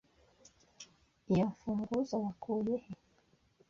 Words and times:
Iyo 1.31 1.45
mfunguzo 1.51 2.15
wakuye 2.23 2.75
he? 2.83 2.91